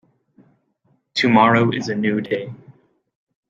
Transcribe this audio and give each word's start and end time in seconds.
Tomorrow 1.13 1.69
is 1.73 1.87
a 1.87 1.93
new 1.93 2.21
day. 2.21 2.51